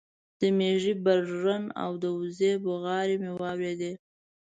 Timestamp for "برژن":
1.05-1.63